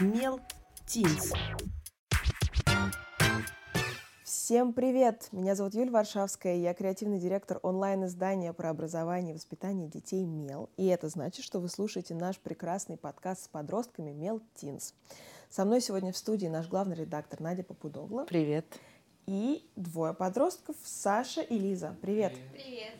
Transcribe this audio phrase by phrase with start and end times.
[0.00, 0.40] Мел
[0.86, 1.32] Тинс.
[4.24, 5.28] Всем привет!
[5.32, 10.70] Меня зовут Юль Варшавская, я креативный директор онлайн-издания про образование и воспитание детей МЕЛ.
[10.78, 14.94] И это значит, что вы слушаете наш прекрасный подкаст с подростками Мел Тинс.
[15.50, 18.24] Со мной сегодня в студии наш главный редактор Надя Попудогла.
[18.24, 18.66] Привет.
[19.26, 21.94] И двое подростков Саша и Лиза.
[22.00, 22.32] Привет.
[22.52, 22.94] Привет.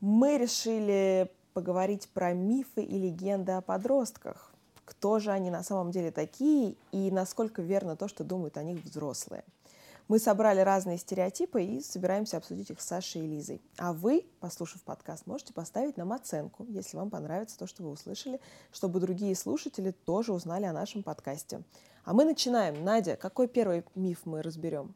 [0.00, 4.53] Мы решили поговорить про мифы и легенды о подростках.
[4.84, 8.82] Кто же они на самом деле такие и насколько верно то, что думают о них
[8.84, 9.44] взрослые.
[10.06, 13.62] Мы собрали разные стереотипы и собираемся обсудить их с Сашей и Лизой.
[13.78, 18.38] А вы, послушав подкаст, можете поставить нам оценку, если вам понравится то, что вы услышали,
[18.70, 21.62] чтобы другие слушатели тоже узнали о нашем подкасте.
[22.04, 22.84] А мы начинаем.
[22.84, 24.94] Надя, какой первый миф мы разберем?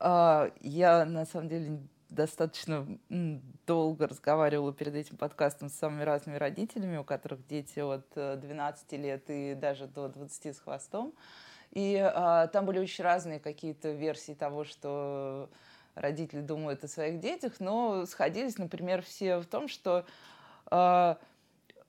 [0.00, 1.78] А, я, на самом деле,
[2.14, 2.86] достаточно
[3.66, 8.96] долго разговаривала перед этим подкастом с самыми разными родителями, у которых дети от 12 э,
[8.96, 11.14] лет и даже до 20 с хвостом.
[11.72, 15.48] И а, там были очень разные какие-то версии того, что
[15.94, 20.04] родители думают о своих детях, но сходились, например, все в том, что
[20.66, 21.18] а,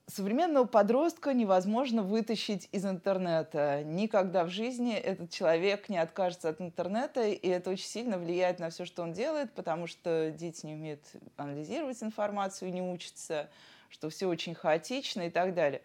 [0.08, 3.84] современного подростка невозможно вытащить из интернета.
[3.84, 8.70] Никогда в жизни этот человек не откажется от интернета, и это очень сильно влияет на
[8.70, 11.02] все, что он делает, потому что дети не умеют
[11.38, 13.50] анализировать информацию, не учатся,
[13.90, 15.82] что все очень хаотично и так далее.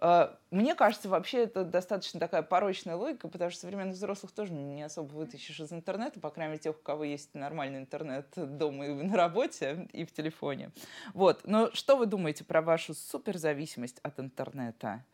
[0.00, 4.82] А, мне кажется, вообще это достаточно такая порочная логика, потому что современных взрослых тоже не
[4.82, 8.92] особо вытащишь из интернета, по крайней мере, тех, у кого есть нормальный интернет дома и
[8.92, 10.70] на работе, и в телефоне.
[11.12, 11.42] Вот.
[11.44, 15.04] Но что вы думаете про вашу суперзависимость от интернета?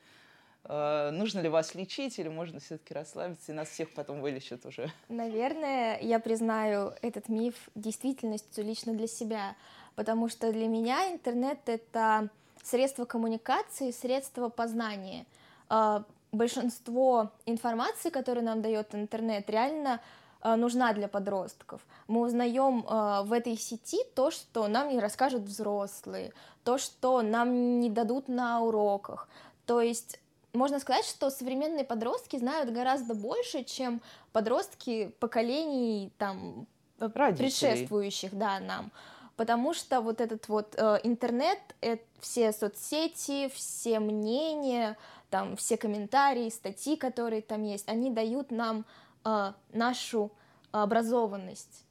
[0.68, 4.90] Uh, нужно ли вас лечить или можно все-таки расслабиться и нас всех потом вылечат уже?
[5.08, 9.54] Наверное, я признаю этот миф действительностью лично для себя,
[9.94, 12.30] потому что для меня интернет— это
[12.66, 15.26] средства коммуникации, средства познания.
[15.68, 20.00] А, большинство информации, которую нам дает интернет, реально
[20.40, 21.80] а, нужна для подростков.
[22.08, 26.32] Мы узнаем а, в этой сети то, что нам не расскажут взрослые,
[26.64, 29.28] то, что нам не дадут на уроках.
[29.64, 30.20] То есть
[30.52, 34.00] можно сказать, что современные подростки знают гораздо больше, чем
[34.32, 36.66] подростки поколений там
[36.98, 37.50] Родителей.
[37.50, 38.90] предшествующих, да, нам
[39.36, 44.96] потому что вот этот вот э, интернет, э, все соцсети, все мнения,
[45.30, 48.84] там все комментарии, статьи, которые там есть, они дают нам
[49.24, 50.32] э, нашу
[50.72, 51.84] образованность.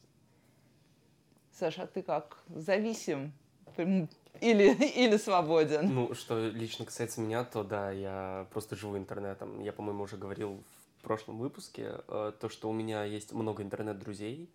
[1.52, 2.40] Саша, а ты как?
[2.50, 3.32] Зависим?
[4.42, 5.94] Или, или свободен?
[5.94, 9.62] Ну, что лично касается меня, то да, я просто живу интернетом.
[9.62, 10.64] Я, по-моему, уже говорил
[11.00, 14.50] в прошлом выпуске, э, то, что у меня есть много интернет-друзей,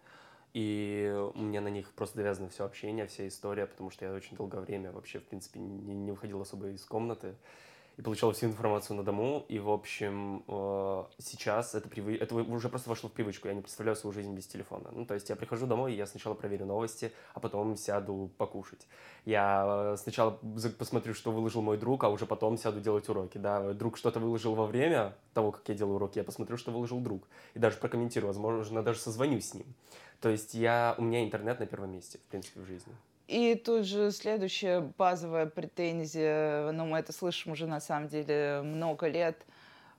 [0.52, 4.36] и у меня на них просто завязано все общение, вся история, потому что я очень
[4.36, 7.34] долгое время вообще, в принципе, не, не выходил особо из комнаты
[8.00, 9.44] и получал всю информацию на дому.
[9.48, 12.16] И, в общем, э, сейчас это, привы...
[12.16, 13.48] это уже просто вошло в привычку.
[13.48, 14.88] Я не представляю свою жизнь без телефона.
[14.90, 18.86] Ну, то есть я прихожу домой, и я сначала проверю новости, а потом сяду покушать.
[19.26, 20.38] Я э, сначала
[20.78, 23.38] посмотрю, что выложил мой друг, а уже потом сяду делать уроки.
[23.38, 27.00] Да, друг что-то выложил во время того, как я делаю уроки, я посмотрю, что выложил
[27.00, 27.28] друг.
[27.54, 29.66] И даже прокомментирую, возможно, даже созвонюсь с ним.
[30.20, 32.92] То есть я, у меня интернет на первом месте, в принципе, в жизни.
[33.26, 39.06] И тут же следующая базовая претензия, ну мы это слышим уже на самом деле много
[39.06, 39.46] лет,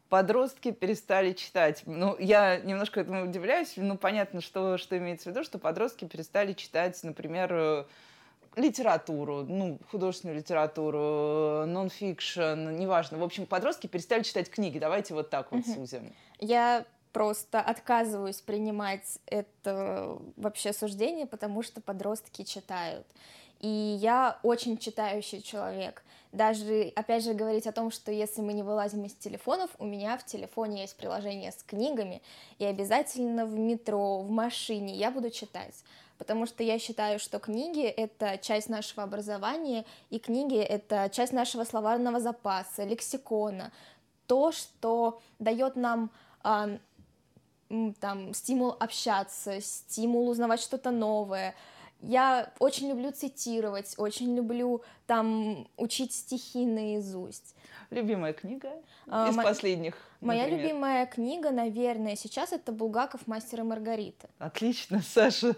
[0.10, 1.84] подростки перестали читать.
[1.86, 6.52] Ну, я немножко этому удивляюсь, ну, понятно, что, что имеется в виду, что подростки перестали
[6.52, 7.88] читать, например,
[8.58, 13.18] литературу, ну, художественную литературу, нон-фикшн, неважно.
[13.18, 14.78] В общем, подростки перестали читать книги.
[14.78, 16.14] Давайте вот так вот сузим.
[16.40, 23.06] Я просто отказываюсь принимать это вообще суждение, потому что подростки читают.
[23.60, 26.04] И я очень читающий человек.
[26.32, 30.18] Даже, опять же, говорить о том, что если мы не вылазим из телефонов, у меня
[30.18, 32.22] в телефоне есть приложение с книгами,
[32.58, 35.76] и обязательно в метро, в машине я буду читать.
[36.18, 41.64] Потому что я считаю, что книги— это часть нашего образования, и книги— это часть нашего
[41.64, 43.72] словарного запаса, лексикона,
[44.26, 46.12] то, что дает нам
[48.00, 51.56] там, стимул общаться, стимул узнавать что-то новое.
[52.02, 57.56] Я очень люблю цитировать, очень люблю там учить стихи наизусть.
[57.92, 58.72] Любимая книга
[59.08, 59.44] а, из мо...
[59.44, 59.96] последних?
[60.22, 60.64] Моя например.
[60.64, 64.30] любимая книга, наверное, сейчас это Булгаков «Мастер и Маргарита».
[64.40, 65.56] Отлично, Саша.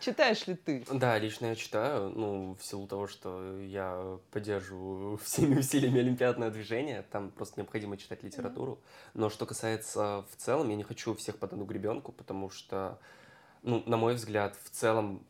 [0.00, 0.84] Читаешь ли ты?
[0.90, 7.04] Да, лично я читаю, ну, в силу того, что я поддерживаю всеми усилиями олимпиадное движение,
[7.10, 8.78] там просто необходимо читать литературу.
[9.12, 12.98] Но что касается в целом, я не хочу всех под одну гребенку, потому что,
[13.62, 15.26] ну, на мой взгляд, в целом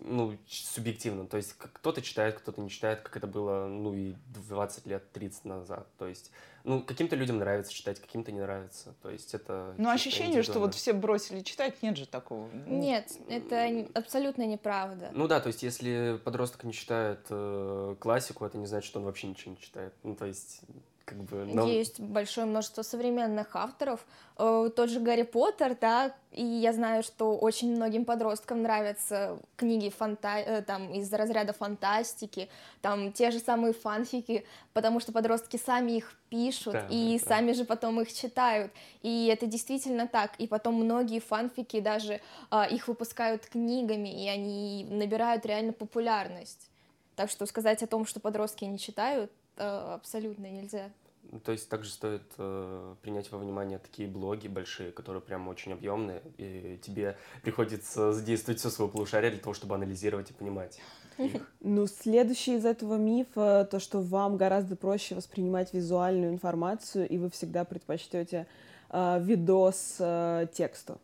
[0.00, 1.26] ну, субъективно.
[1.26, 4.14] То есть кто-то читает, кто-то не читает, как это было, ну, и
[4.48, 5.86] 20 лет, 30 назад.
[5.98, 6.30] То есть,
[6.64, 8.94] ну, каким-то людям нравится читать, каким-то не нравится.
[9.02, 9.74] То есть это...
[9.78, 12.48] Ну, ощущение, что вот все бросили читать, нет же такого.
[12.66, 15.10] Ну, нет, это абсолютно неправда.
[15.12, 19.06] Ну да, то есть если подросток не читает э, классику, это не значит, что он
[19.06, 19.94] вообще ничего не читает.
[20.02, 20.62] Ну, то есть
[21.04, 21.44] как бы...
[21.44, 21.66] Нам...
[21.66, 24.04] Есть большое множество современных авторов.
[24.38, 29.90] Э, тот же Гарри Поттер, да, и я знаю, что очень многим подросткам нравятся книги
[29.90, 30.38] фанта...
[30.38, 32.48] Э, там, из разряда фантастики,
[32.80, 37.52] там те же самые фанфики, потому что подростки сами их пишут да, и да, сами
[37.52, 38.72] же потом их читают.
[39.02, 40.34] И это действительно так.
[40.38, 42.20] И потом многие фанфики даже
[42.50, 46.70] э, их выпускают книгами, и они набирают реально популярность.
[47.14, 50.90] Так что сказать о том, что подростки не читают, абсолютно нельзя.
[51.30, 55.72] Ну, то есть также стоит э, принять во внимание такие блоги большие, которые прям очень
[55.72, 60.78] объемные, и тебе приходится задействовать все свое полушарие для того, чтобы анализировать и понимать.
[61.18, 61.50] Их.
[61.60, 67.30] Ну, следующий из этого мифа то, что вам гораздо проще воспринимать визуальную информацию, и вы
[67.30, 68.46] всегда предпочтете
[68.90, 71.00] э, видос э, тексту.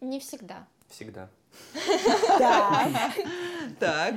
[0.00, 0.66] Не всегда.
[0.88, 1.28] Всегда.
[2.38, 3.14] Так.
[3.78, 4.16] Так,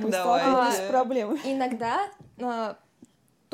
[0.88, 1.38] проблемой.
[1.44, 2.08] Иногда
[2.38, 2.74] э,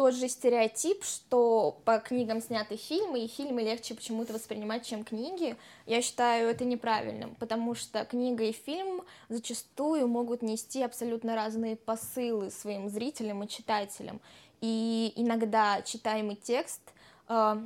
[0.01, 5.57] тот же стереотип, что по книгам сняты фильмы, и фильмы легче почему-то воспринимать, чем книги,
[5.85, 12.51] я считаю это неправильным, потому что книга и фильм зачастую могут нести абсолютно разные посылы
[12.51, 14.23] своим зрителям и читателям.
[14.63, 16.81] И иногда читаемый текст
[17.29, 17.57] э,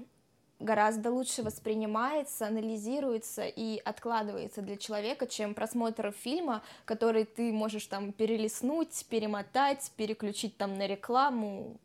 [0.58, 8.10] гораздо лучше воспринимается, анализируется и откладывается для человека, чем просмотр фильма, который ты можешь там
[8.10, 11.78] перелистнуть, перемотать, переключить там на рекламу,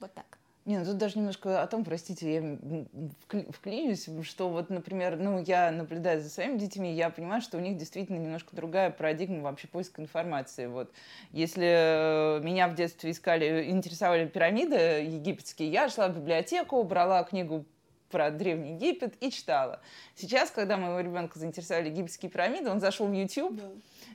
[0.00, 0.38] вот так.
[0.68, 5.70] Не, ну тут даже немножко о том, простите, я вклинюсь, что вот, например, ну, я
[5.70, 10.02] наблюдаю за своими детьми, я понимаю, что у них действительно немножко другая парадигма вообще поиска
[10.02, 10.66] информации.
[10.66, 10.92] Вот.
[11.32, 17.64] Если меня в детстве искали, интересовали пирамиды египетские, я шла в библиотеку, брала книгу
[18.10, 19.80] про Древний Египет и читала.
[20.16, 23.68] Сейчас, когда моего ребенка заинтересовали египетские пирамиды, он зашел в YouTube, да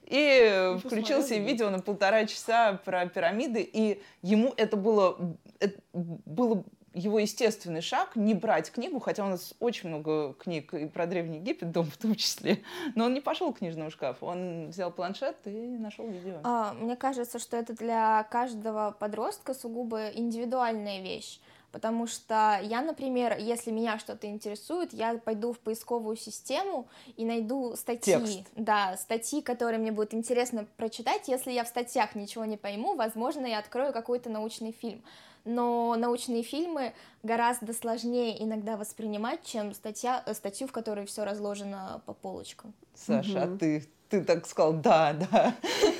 [0.05, 5.17] и включил себе видео на полтора часа про пирамиды, и ему это было,
[5.63, 6.63] это было
[6.93, 11.37] его естественный шаг не брать книгу, хотя у нас очень много книг и про Древний
[11.39, 12.61] Египет дома в том числе,
[12.95, 16.39] но он не пошел к книжному шкафу, он взял планшет и нашел видео.
[16.43, 21.39] А, мне кажется, что это для каждого подростка сугубо индивидуальная вещь.
[21.71, 26.87] Потому что я, например, если меня что-то интересует, я пойду в поисковую систему
[27.17, 28.13] и найду статьи.
[28.13, 28.41] Текст.
[28.55, 31.27] Да, статьи, которые мне будет интересно прочитать.
[31.27, 35.03] Если я в статьях ничего не пойму, возможно, я открою какой-то научный фильм.
[35.45, 42.13] Но научные фильмы гораздо сложнее иногда воспринимать, чем статья, статью, в которой все разложено по
[42.13, 42.73] полочкам.
[42.95, 43.55] Саша, угу.
[43.55, 45.55] а ты ты так сказал, да, да.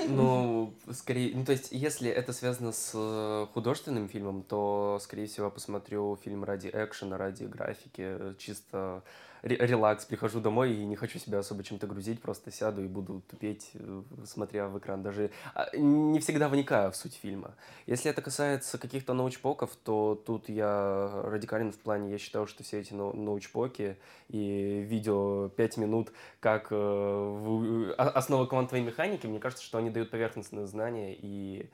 [0.07, 5.50] Ну, скорее, ну, то есть, если это связано с э, художественным фильмом, то, скорее всего,
[5.50, 9.01] посмотрю фильм ради экшена, ради графики, чисто
[9.44, 13.72] релакс, прихожу домой и не хочу себя особо чем-то грузить, просто сяду и буду тупеть,
[13.74, 15.04] э, смотря в экран.
[15.04, 17.54] Даже а, не всегда вникаю в суть фильма.
[17.86, 22.80] Если это касается каких-то научпоков, то тут я радикален в плане, я считаю, что все
[22.80, 23.98] эти научпоки
[24.30, 30.68] и видео 5 минут, как э, основа квантовой механики, мне кажется, что они дают поверхностные
[30.68, 31.69] знания и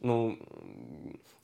[0.00, 0.38] ну,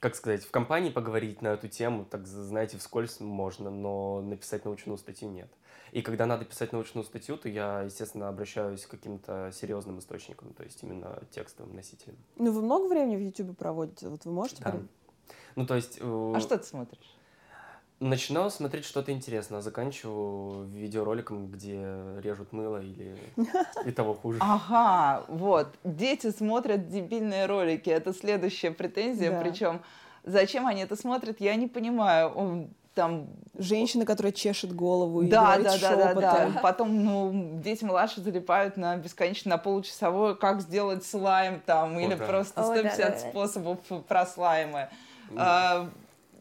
[0.01, 4.99] как сказать, в компании поговорить на эту тему, так, знаете, вскользь можно, но написать научную
[4.99, 5.51] статью нет.
[5.93, 10.65] И когда надо писать научную статью, то я, естественно, обращаюсь к каким-то серьезным источникам, то
[10.65, 12.17] есть именно текстовым носителям.
[12.37, 14.09] Ну, вы много времени в YouTube проводите?
[14.09, 14.63] Вот вы можете?
[14.63, 14.77] Да.
[15.55, 15.99] Ну, то есть...
[16.01, 16.33] Э...
[16.35, 17.17] А что ты смотришь?
[18.05, 21.81] Начинал смотреть что-то интересное, а заканчиваю видеороликом, где
[22.23, 23.17] режут мыло или
[23.87, 24.41] и того хуже.
[24.43, 25.69] Ага, вот.
[25.85, 27.89] Дети смотрят дебильные ролики.
[27.89, 29.31] Это следующая претензия.
[29.31, 29.41] Да.
[29.41, 29.81] Причем
[30.23, 32.69] зачем они это смотрят, я не понимаю.
[32.93, 36.61] Там женщина, которая чешет голову и да, говорит да, да, да, да.
[36.63, 42.15] Потом, ну, дети младше залипают на бесконечно на получасовой, как сделать слайм там, О, или
[42.15, 42.27] да.
[42.27, 43.19] просто 150 О, да, да.
[43.19, 44.91] способов про слаймы.
[45.37, 45.89] А,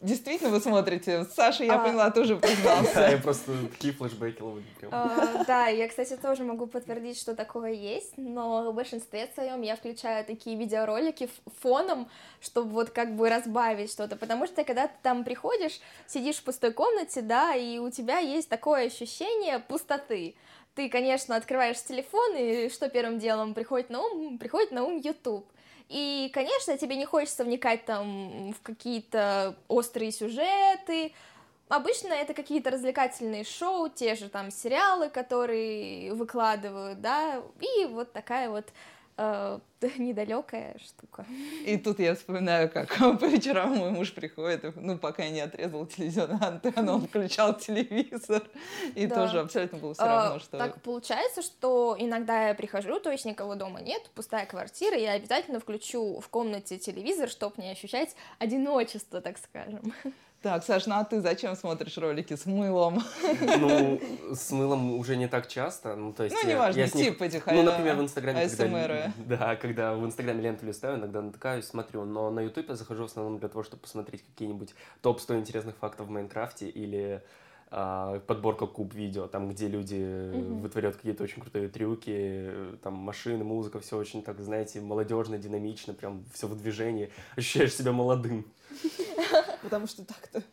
[0.04, 1.26] действительно вы смотрите.
[1.26, 1.86] Саша, я а...
[1.86, 2.94] поняла, тоже признался.
[2.94, 4.64] Да, я просто такие флешбеки ловлю.
[4.92, 9.76] А, да, я, кстати, тоже могу подтвердить, что такое есть, но в большинстве своем я
[9.76, 11.30] включаю такие видеоролики
[11.62, 12.10] фоном,
[12.42, 16.74] чтобы вот как бы разбавить что-то, потому что когда ты там приходишь, сидишь в пустой
[16.74, 20.36] комнате, да, и у тебя есть такое ощущение пустоты.
[20.76, 24.40] Ты, конечно, открываешь телефон, и что первым делом приходит на ум?
[24.40, 25.46] Приходит на ум YouTube.
[25.90, 31.14] И, конечно, тебе не хочется вникать там в какие-то острые сюжеты.
[31.70, 38.50] Обычно это какие-то развлекательные шоу, те же там сериалы, которые выкладывают, да, и вот такая
[38.50, 38.66] вот
[39.18, 39.60] э,
[39.98, 41.26] недалекая штука.
[41.66, 45.86] И тут я вспоминаю, как по вечерам мой муж приходит, ну, пока я не отрезала
[45.88, 48.44] телевизионную антенну, он включал телевизор,
[48.96, 49.16] и да.
[49.16, 50.58] тоже абсолютно было все равно, а, что...
[50.58, 55.60] Так получается, что иногда я прихожу, то есть никого дома нет, пустая квартира, я обязательно
[55.60, 59.94] включу в комнате телевизор, чтобы не ощущать одиночество, так скажем.
[60.44, 63.02] Так, Саш, ну а ты зачем смотришь ролики с мылом?
[63.60, 64.02] Ну,
[64.36, 65.96] с мылом уже не так часто.
[65.96, 69.14] Ну, то есть ну неважно, я, я тип них, этих Ну, например, в Инстаграме, когда,
[69.26, 72.04] да, когда в Инстаграме ленту листаю, иногда натыкаюсь, смотрю.
[72.04, 76.08] Но на Ютубе я захожу в основном для того, чтобы посмотреть какие-нибудь топ-100 интересных фактов
[76.08, 77.22] в Майнкрафте или а,
[78.28, 80.60] подборка куб видео, там, где люди mm-hmm.
[80.62, 82.52] вытворяют какие-то очень крутые трюки,
[82.84, 87.92] там машины, музыка, все очень так, знаете, молодежно, динамично, прям все в движении, ощущаешь себя
[87.92, 88.46] молодым.
[89.64, 90.44] Потому что так-то.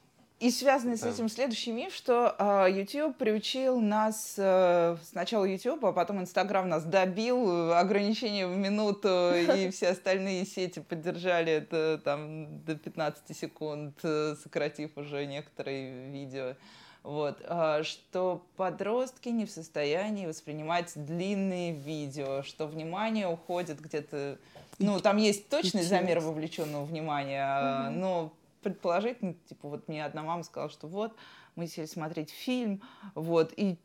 [0.40, 5.92] И связанный с этим следующий миф, что э, YouTube приучил нас э, сначала YouTube, а
[5.92, 12.74] потом Instagram нас добил, ограничение в минуту, и все остальные сети поддержали это там до
[12.74, 16.56] 15 секунд, э, сократив уже некоторые видео.
[17.02, 24.38] Вот, а, что подростки не в состоянии воспринимать длинные видео, что внимание уходит где-то...
[24.78, 27.98] Ну, там есть точный замер вовлеченного внимания, угу.
[27.98, 31.14] но предположительно, типа, вот мне одна мама сказала, что вот,
[31.56, 32.82] мы сели смотреть фильм,
[33.14, 33.76] вот, и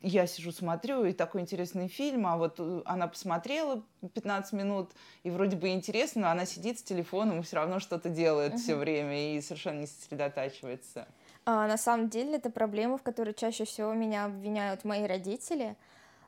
[0.00, 3.82] я сижу, смотрю, и такой интересный фильм, а вот э, она посмотрела
[4.14, 4.90] 15 минут,
[5.22, 8.58] и вроде бы интересно, но она сидит с телефоном и все равно что-то делает uh
[8.58, 11.08] все время и совершенно не сосредотачивается.
[11.44, 15.76] А, на самом деле это проблема, в которой чаще всего меня обвиняют мои родители.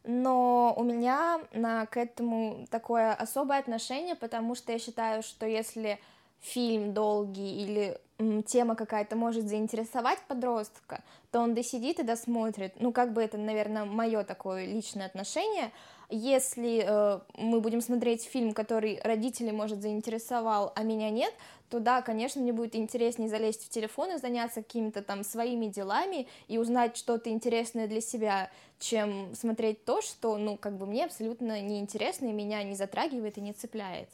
[0.02, 5.99] Но у меня на, к этому такое особое отношение, потому что я считаю, что если
[6.44, 7.98] фильм долгий или
[8.46, 12.74] тема какая-то может заинтересовать подростка, то он досидит и досмотрит.
[12.78, 15.72] Ну, как бы это, наверное, мое такое личное отношение.
[16.10, 21.32] Если э, мы будем смотреть фильм, который родителей, может, заинтересовал, а меня нет,
[21.70, 26.28] то да, конечно, мне будет интереснее залезть в телефон и заняться какими-то там своими делами
[26.46, 31.60] и узнать что-то интересное для себя, чем смотреть то, что, ну, как бы мне абсолютно
[31.62, 34.08] неинтересно и меня не затрагивает и не цепляет.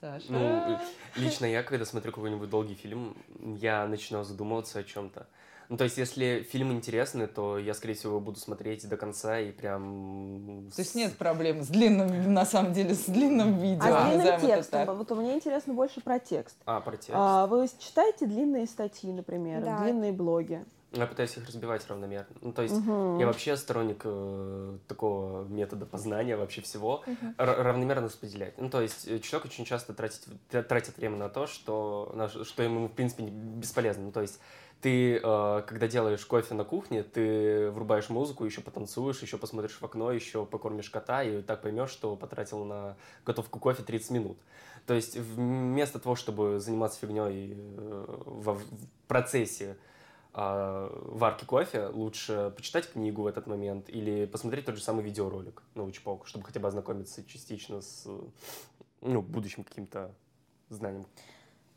[0.00, 0.26] Саша?
[0.28, 0.78] Ну,
[1.16, 3.16] лично я, когда смотрю какой-нибудь долгий фильм,
[3.60, 5.26] я начинаю задумываться о чем-то.
[5.68, 9.50] Ну, то есть, если фильм интересный, то я, скорее всего, буду смотреть до конца и
[9.50, 10.70] прям...
[10.74, 13.84] То есть нет проблем с длинным, на самом деле, с длинным видео.
[13.84, 14.96] А с длинным текстом?
[14.96, 16.56] Вот мне интересно больше про текст.
[16.66, 17.14] А, про текст.
[17.14, 19.78] А, вы читаете длинные статьи, например, да.
[19.82, 20.64] длинные блоги?
[21.00, 22.34] Я пытаюсь их разбивать равномерно.
[22.40, 23.18] Ну, то есть угу.
[23.18, 27.34] я вообще сторонник э, такого метода познания вообще всего, угу.
[27.36, 28.58] равномерно распределять.
[28.58, 32.62] Ну, то есть э, человек очень часто тратит, тратит время на то, что, на, что
[32.62, 34.04] ему, в принципе, бесполезно.
[34.04, 34.40] Ну, то есть
[34.80, 39.84] ты, э, когда делаешь кофе на кухне, ты врубаешь музыку, еще потанцуешь, еще посмотришь в
[39.84, 44.38] окно, еще покормишь кота, и так поймешь, что потратил на готовку кофе 30 минут.
[44.86, 48.60] То есть вместо того, чтобы заниматься фигней э, в
[49.08, 49.95] процессе э,
[50.36, 55.82] варки кофе, лучше почитать книгу в этот момент или посмотреть тот же самый видеоролик на
[55.82, 58.06] Учпок, чтобы хотя бы ознакомиться частично с
[59.00, 60.14] ну, будущим каким-то
[60.68, 61.06] знанием.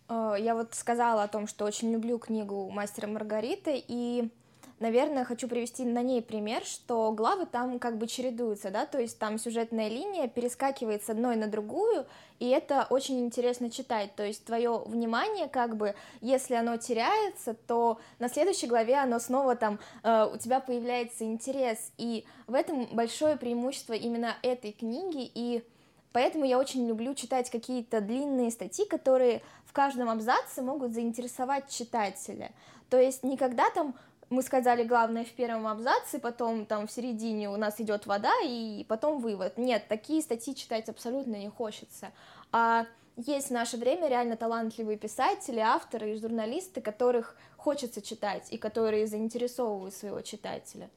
[0.10, 4.30] Э, я вот сказала о том, что очень люблю книгу «Мастера Маргариты», и,
[4.80, 9.20] наверное, хочу привести на ней пример, что главы там как бы чередуются, да, то есть
[9.20, 12.06] там сюжетная линия перескакивает с одной на другую,
[12.40, 18.00] и это очень интересно читать, то есть твое внимание как бы, если оно теряется, то
[18.20, 23.36] на следующей главе оно снова там, э, у тебя появляется интерес, и в этом большое
[23.36, 25.64] преимущество именно этой книги, и
[26.12, 32.52] Поэтому я очень люблю читать какие-то длинные статьи, которые в каждом абзаце могут заинтересовать читателя.
[32.90, 33.94] То есть никогда там
[34.30, 38.86] мы сказали главное в первом абзаце, потом там в середине у нас идет вода, и
[38.88, 39.58] потом вывод.
[39.58, 42.12] Нет, такие статьи читать абсолютно не хочется.
[42.52, 42.86] А
[43.18, 49.08] есть в наше время реально талантливые писатели, авторы и журналисты, которых хочется читать и которые
[49.08, 50.90] заинтересовывают своего читателя.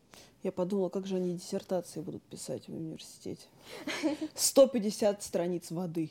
[0.43, 3.47] Я подумала, как же они диссертации будут писать в университете.
[4.35, 6.11] 150 страниц воды.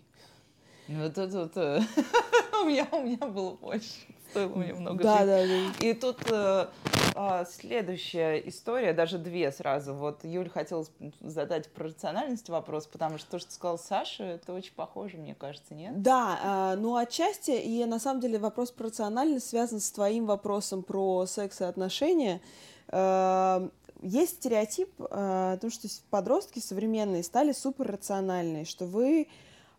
[0.88, 1.58] Ну, это тут...
[1.58, 1.82] Э,
[2.62, 4.11] у, меня, у меня было больше.
[4.32, 5.86] Стоило мне много да, да, да.
[5.86, 6.68] И тут э,
[7.16, 9.94] а, следующая история, даже две сразу.
[9.94, 10.86] Вот Юль хотела
[11.20, 15.76] задать про рациональность вопрос, потому что то, что сказал Саша, это очень похоже, мне кажется,
[15.76, 16.02] нет?
[16.02, 20.84] Да, э, ну отчасти, и на самом деле вопрос про рациональность связан с твоим вопросом
[20.84, 22.42] про секс и отношения.
[22.88, 23.70] Э,
[24.02, 29.28] есть стереотип, э, то, что подростки современные стали суперрациональные, что вы...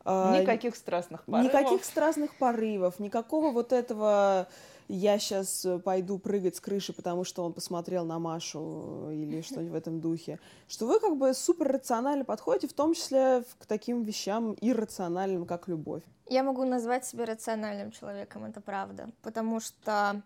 [0.05, 1.53] Э, никаких страстных порывов.
[1.53, 4.49] Никаких страстных порывов, никакого вот этого
[4.89, 9.75] я сейчас пойду прыгать с крыши, потому что он посмотрел на Машу или что-нибудь в
[9.75, 10.39] этом духе.
[10.69, 15.69] Что вы как бы супер рационально подходите, в том числе к таким вещам иррациональным, как
[15.69, 16.03] любовь.
[16.29, 19.11] Я могу назвать себя рациональным человеком, это правда.
[19.23, 20.23] Потому что,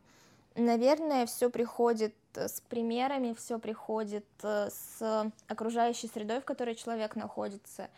[0.55, 7.89] наверное, все приходит с примерами, все приходит с окружающей средой, в которой человек находится.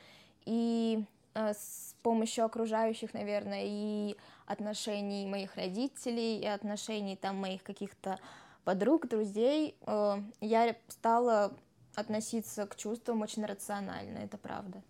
[0.44, 4.16] И Э, с помощью окружающих, наверное, и
[4.46, 8.18] отношений моих родителей, и отношений там моих каких-то
[8.64, 11.52] подруг, друзей, э, я стала
[11.94, 14.82] относиться к чувствам очень рационально, это правда.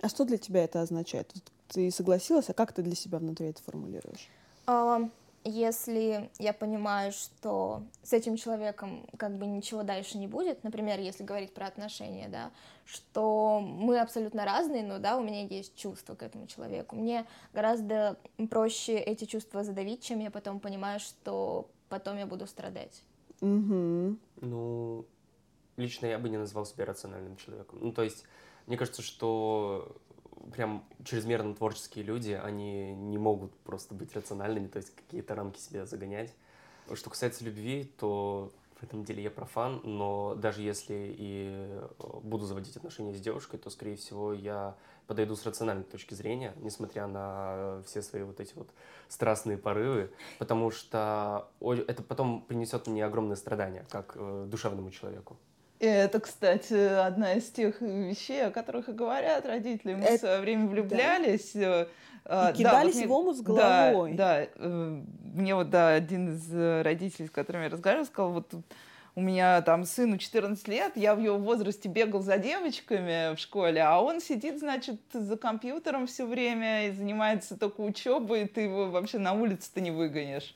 [0.00, 1.32] А что для тебя это означает?
[1.68, 4.28] Ты согласилась, а как ты для себя внутри это формулируешь?
[5.44, 11.24] Если я понимаю, что с этим человеком как бы ничего дальше не будет, например, если
[11.24, 12.50] говорить про отношения, да,
[12.84, 16.96] что мы абсолютно разные, но да, у меня есть чувства к этому человеку.
[16.96, 18.18] Мне гораздо
[18.50, 23.02] проще эти чувства задавить, чем я потом понимаю, что потом я буду страдать.
[23.40, 24.16] Угу.
[24.42, 25.06] Ну,
[25.76, 27.78] лично я бы не назвал себя рациональным человеком.
[27.80, 28.24] Ну, то есть,
[28.66, 29.96] мне кажется, что
[30.54, 35.86] прям чрезмерно творческие люди, они не могут просто быть рациональными, то есть какие-то рамки себе
[35.86, 36.34] загонять.
[36.94, 41.88] Что касается любви, то в этом деле я профан, но даже если и э,
[42.22, 44.74] буду заводить отношения с девушкой, то, скорее всего, я
[45.06, 48.70] подойду с рациональной точки зрения, несмотря на все свои вот эти вот
[49.08, 55.36] страстные порывы, потому что это потом принесет мне огромное страдание, как э, душевному человеку.
[55.80, 59.94] Это, кстати, одна из тех вещей, о которых и говорят родители.
[59.94, 60.16] Мы это...
[60.16, 61.52] в свое время влюблялись.
[61.54, 61.86] Да.
[62.26, 64.12] А, и кидались да, вот в омут с головой.
[64.12, 64.46] Да, да.
[64.56, 65.00] Э,
[65.34, 68.52] мне вот, да, один из э, родителей, с которыми я разговаривала, сказал, вот
[69.14, 73.82] у меня там сыну 14 лет, я в его возрасте бегал за девочками в школе,
[73.82, 78.90] а он сидит, значит, за компьютером все время и занимается только учебой, и ты его
[78.90, 80.54] вообще на улице-то не выгонишь.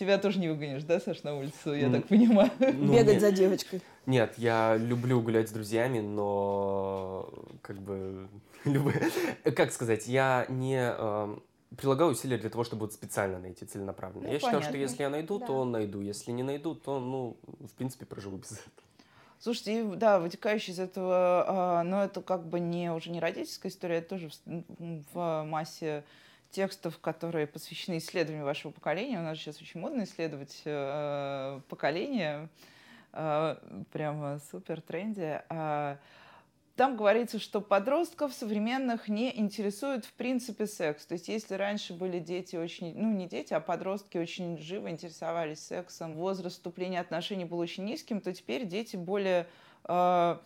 [0.00, 2.50] Тебя тоже не выгонишь, да, Саш, на улицу, я так понимаю?
[2.58, 3.20] Ну, Бегать нет.
[3.20, 3.82] за девочкой.
[4.06, 7.28] Нет, я люблю гулять с друзьями, но
[7.60, 8.26] как бы...
[9.54, 11.36] Как сказать, я не э,
[11.76, 14.26] прилагаю усилия для того, чтобы вот специально найти целенаправленно.
[14.26, 14.62] Ну, я понятно.
[14.62, 15.46] считаю, что если я найду, да.
[15.46, 16.00] то найду.
[16.00, 18.70] Если не найду, то, ну, в принципе, проживу без этого.
[19.38, 23.96] Слушайте, да, вытекающий из этого, а, но это как бы не уже не родительская история,
[23.96, 26.04] это тоже в, в массе
[26.50, 29.18] текстов, которые посвящены исследованию вашего поколения.
[29.18, 32.48] У нас сейчас очень модно исследовать э, поколение,
[33.12, 33.56] э,
[33.92, 35.42] прямо супер тренди.
[35.48, 35.98] А,
[36.80, 41.04] там говорится, что подростков современных не интересует в принципе секс.
[41.04, 45.60] То есть если раньше были дети очень, ну не дети, а подростки очень живо интересовались
[45.60, 49.46] сексом, возраст вступления отношений был очень низким, то теперь дети более
[49.84, 50.38] э,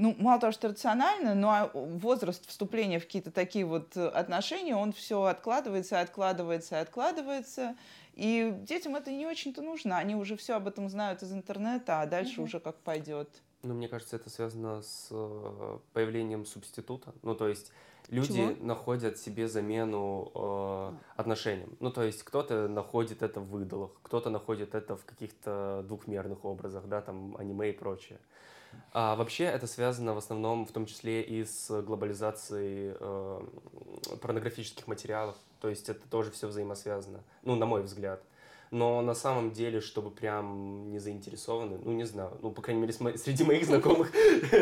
[0.00, 4.74] ну, мало того, что рационально, но а, возраст вступления в какие-то такие вот э, отношения,
[4.74, 7.76] он все откладывается, откладывается, откладывается.
[8.14, 9.98] И детям это не очень-то нужно.
[9.98, 12.44] Они уже все об этом знают из интернета, а дальше угу.
[12.44, 13.28] уже как пойдет.
[13.62, 17.12] Ну, мне кажется, это связано с э, появлением субститута.
[17.22, 17.70] Ну, то есть
[18.08, 18.66] люди Чего?
[18.66, 21.76] находят себе замену э, отношениям.
[21.78, 26.86] Ну, то есть кто-то находит это в выдалах, кто-то находит это в каких-то двухмерных образах,
[26.88, 28.18] да, там аниме и прочее.
[28.92, 33.40] А вообще это связано в основном, в том числе и с глобализацией э,
[34.20, 35.36] порнографических материалов.
[35.60, 38.22] То есть это тоже все взаимосвязано, ну, на мой взгляд.
[38.70, 42.92] Но на самом деле, чтобы прям не заинтересованы, ну, не знаю, ну, по крайней мере,
[42.92, 44.12] среди моих знакомых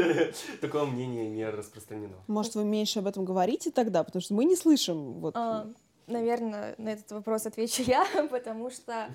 [0.60, 2.16] такого мнения не распространено.
[2.26, 5.20] Может, вы меньше об этом говорите тогда, потому что мы не слышим.
[5.20, 5.36] Вот.
[5.36, 5.68] А,
[6.06, 9.08] наверное, на этот вопрос отвечу я, потому что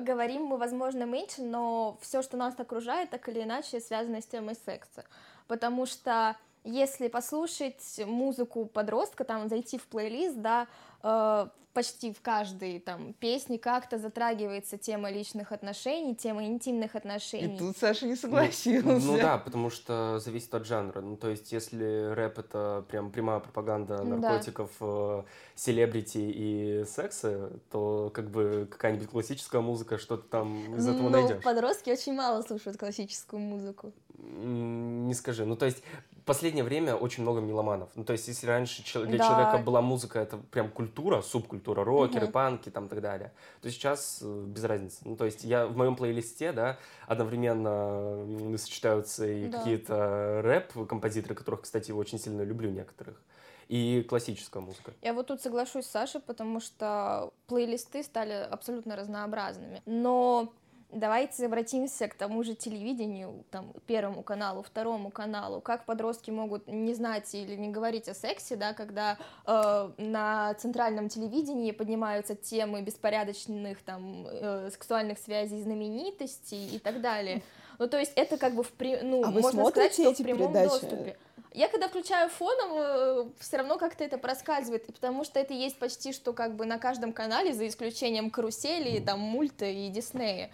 [0.00, 4.54] говорим мы, возможно, меньше, но все, что нас окружает, так или иначе связано с темой
[4.54, 5.04] секса.
[5.46, 10.66] Потому что если послушать музыку подростка, там зайти в плейлист, да,
[11.04, 17.56] э, почти в каждой там песне как-то затрагивается тема личных отношений, тема интимных отношений.
[17.56, 18.86] И тут Саша не согласился.
[18.86, 21.00] Ну, ну да, потому что зависит от жанра.
[21.00, 25.24] Ну, то есть, если рэп это прям прямая пропаганда наркотиков, да.
[25.56, 31.42] селебрити и секса, то как бы какая-нибудь классическая музыка, что-то там из этого Но найдешь.
[31.42, 33.92] подростки очень мало слушают классическую музыку.
[34.16, 35.44] Не скажи.
[35.44, 35.82] Ну, то есть,
[36.24, 37.90] последнее время очень много меломанов.
[37.94, 39.28] Ну, то есть, если раньше для да.
[39.28, 42.32] человека была музыка, это прям культура, субкультура, рокеры, угу.
[42.32, 44.98] панки там и так далее, то сейчас э, без разницы.
[45.04, 49.58] Ну, то есть, я в моем плейлисте, да, одновременно сочетаются и да.
[49.58, 53.20] какие-то рэп-композиторы, которых, кстати, очень сильно люблю некоторых
[53.68, 54.92] и классическая музыка.
[55.02, 59.82] Я вот тут соглашусь с Сашей, потому что плейлисты стали абсолютно разнообразными.
[59.86, 60.52] Но
[60.94, 65.60] давайте обратимся к тому же телевидению, там, Первому каналу, Второму каналу.
[65.60, 71.08] Как подростки могут не знать или не говорить о сексе, да, когда э, на центральном
[71.08, 77.42] телевидении поднимаются темы беспорядочных там э, сексуальных связей знаменитостей и так далее.
[77.78, 79.00] Ну, то есть это как бы в при...
[79.02, 80.68] ну, а можно сказать, что в прямом передачи?
[80.68, 81.16] доступе.
[81.52, 86.12] Я когда включаю фоном, э, все равно как-то это проскальзывает, потому что это есть почти
[86.12, 90.50] что как бы на каждом канале, за исключением карусели, там, мульта и Диснея.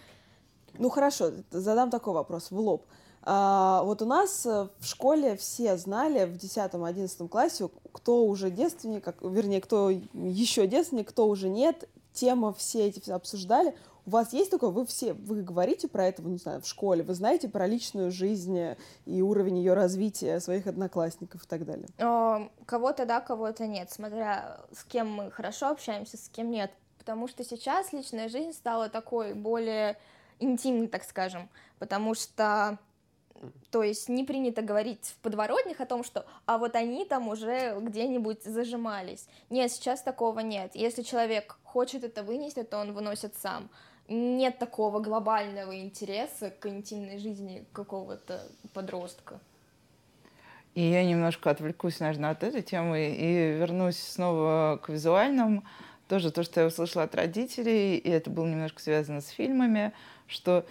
[0.77, 2.85] Ну хорошо, задам такой вопрос в лоб.
[3.23, 9.03] А, вот у нас э, в школе все знали в 10-11 классе, кто уже девственник,
[9.03, 11.87] как, вернее, кто еще девственник, кто уже нет.
[12.13, 13.75] Тема все эти все обсуждали.
[14.07, 17.13] У вас есть такое, вы все, вы говорите про это, не знаю, в школе, вы
[17.13, 21.87] знаете про личную жизнь и уровень ее развития своих одноклассников и так далее?
[21.99, 26.71] Э, кого-то да, кого-то нет, смотря с кем мы хорошо общаемся, с кем нет.
[26.97, 29.97] Потому что сейчас личная жизнь стала такой более
[30.41, 31.49] интимной, так скажем,
[31.79, 32.77] потому что
[33.71, 37.75] то есть не принято говорить в подворотнях о том, что а вот они там уже
[37.79, 39.27] где-нибудь зажимались.
[39.49, 40.75] Нет, сейчас такого нет.
[40.75, 43.69] Если человек хочет это вынести, то он выносит сам
[44.11, 48.41] нет такого глобального интереса к интимной жизни какого-то
[48.73, 49.39] подростка.
[50.75, 55.63] И я немножко отвлекусь, наверное, от этой темы и вернусь снова к визуальному.
[56.07, 59.93] Тоже то, что я услышала от родителей, и это было немножко связано с фильмами,
[60.31, 60.65] что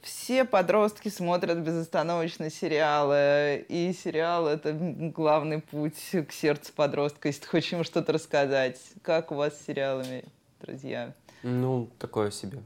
[0.00, 5.98] все подростки смотрят безостановочно сериалы, и сериал— это главный путь
[6.28, 8.80] к сердцу подростка, если ты хочешь ему что-то рассказать.
[9.02, 10.24] Как у вас с сериалами,
[10.60, 11.14] друзья?
[11.42, 12.62] Ну, такое себе.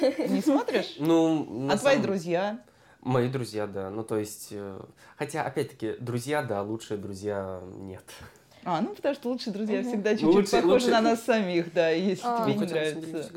[0.00, 0.96] Не смотришь?
[0.98, 2.60] Ну, а твои друзья?
[3.00, 3.90] Мои друзья, да.
[3.90, 4.80] Ну, то есть, э,
[5.16, 8.04] хотя, опять-таки, друзья, да, лучшие друзья нет.
[8.64, 12.22] А, ну, потому что лучшие друзья всегда чуть-чуть лучше, похожи на нас самих, да, если
[12.24, 13.30] а, тебе ну, не нравится.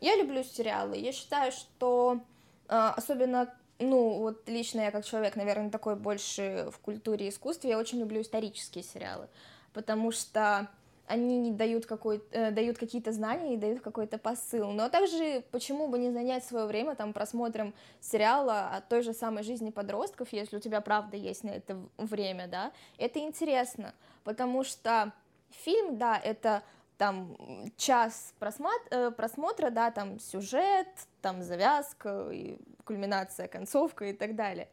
[0.00, 0.96] Я люблю сериалы.
[0.96, 2.20] Я считаю, что
[2.68, 7.70] э, особенно ну, вот лично я как человек, наверное, такой больше в культуре и искусстве,
[7.70, 9.28] я очень люблю исторические сериалы,
[9.72, 10.68] потому что
[11.06, 14.70] они дают, какой, э, дают какие-то знания и дают какой-то посыл.
[14.70, 19.42] Но также почему бы не занять свое время там просмотром сериала о той же самой
[19.42, 22.70] жизни подростков, если у тебя правда есть на это время, да?
[22.96, 25.12] Это интересно, потому что
[25.50, 26.62] фильм, да, это
[27.00, 27.34] там
[27.78, 30.86] час просмотр, э, просмотра, да, там сюжет,
[31.22, 34.68] там завязка, и кульминация, концовка и так далее.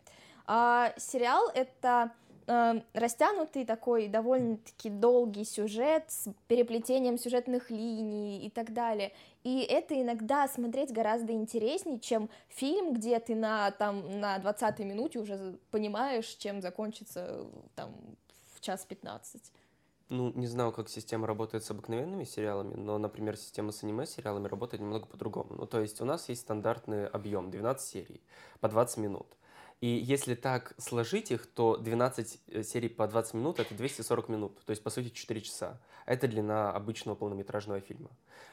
[0.46, 2.12] А сериал это
[2.48, 9.14] э, растянутый такой довольно-таки долгий сюжет с переплетением сюжетных линий и так далее.
[9.46, 15.20] И это иногда смотреть гораздо интереснее, чем фильм, где ты на, там, на 20-й минуте
[15.20, 17.96] уже понимаешь, чем закончится там,
[18.54, 19.54] в час 15.
[20.10, 24.82] Ну, не знаю, как система работает с обыкновенными сериалами, но, например, система с аниме-сериалами работает
[24.82, 25.54] немного по-другому.
[25.58, 28.22] Ну, то есть у нас есть стандартный объем 12 серий
[28.62, 29.28] по 20 минут.
[29.82, 34.60] И если так сложить их, то 12 э, серий по 20 минут— это 240 минут,
[34.66, 35.80] то есть, по сути, 4 часа.
[36.08, 38.10] Это длина обычного полнометражного фильма.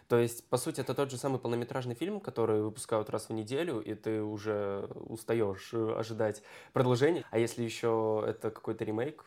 [0.09, 3.81] То есть, по сути, это тот же самый полнометражный фильм, который выпускают раз в неделю,
[3.81, 7.25] и ты уже устаешь э, ожидать продолжения.
[7.31, 9.25] А если еще это какой-то ремейк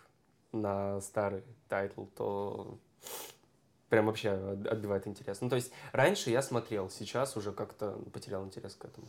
[0.58, 2.78] на старый тайтл, то
[3.90, 4.32] прям вообще
[4.70, 5.42] отбивает интерес.
[5.42, 9.08] Ну, то есть, раньше я смотрел, сейчас уже как-то потерял интерес к этому.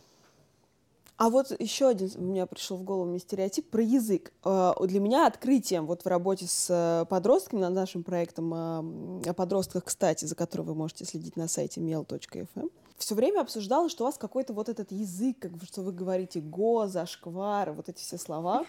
[1.19, 4.33] А вот еще один у меня пришел в голову мне стереотип про язык.
[4.45, 8.85] А, для меня открытием вот в работе с э, подростками над нашим проектом а,
[9.27, 14.05] о подростках, кстати, за который вы можете следить на сайте mail.fm, все время обсуждала, что
[14.05, 18.19] у вас какой-то вот этот язык, как что вы говорите, го, зашквар, вот эти все
[18.19, 18.67] слова.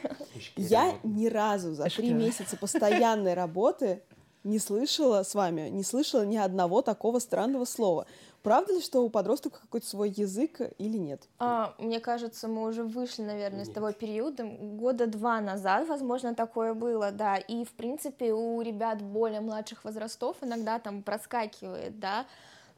[0.56, 4.02] Я ни разу за три месяца постоянной работы
[4.44, 8.06] не слышала с вами, не слышала ни одного такого странного слова.
[8.42, 11.28] Правда ли, что у подростков какой-то свой язык или нет?
[11.40, 13.68] А, мне кажется, мы уже вышли, наверное, нет.
[13.68, 14.46] с того периода.
[14.46, 17.36] Года два назад, возможно, такое было, да.
[17.36, 22.26] И, в принципе, у ребят более младших возрастов иногда там проскакивает, да.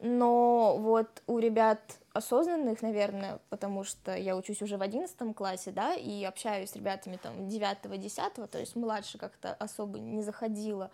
[0.01, 1.79] Но вот у ребят
[2.13, 7.19] осознанных, наверное, потому что я учусь уже в одиннадцатом классе, да, и общаюсь с ребятами
[7.21, 10.89] там девятого, десятого, то есть младше как-то особо не заходила,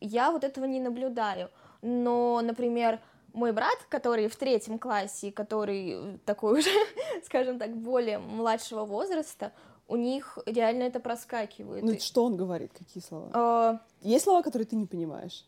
[0.00, 1.48] я вот этого не наблюдаю.
[1.80, 3.00] Но, например,
[3.32, 6.70] мой брат, который в третьем классе, который такой уже,
[7.24, 9.52] скажем так, более младшего возраста,
[9.86, 11.84] у них реально это проскакивает.
[11.84, 12.72] Ну, что он говорит?
[12.76, 13.30] Какие слова?
[13.32, 13.80] А...
[14.00, 15.44] Есть слова, которые ты не понимаешь?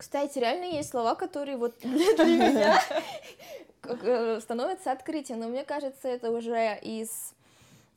[0.00, 2.80] Кстати, реально есть слова, которые вот для меня
[3.82, 7.34] э, становятся открытием, но мне кажется, это уже из